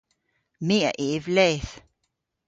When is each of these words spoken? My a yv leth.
My 0.67 0.77
a 0.89 0.91
yv 1.09 1.23
leth. 1.35 1.73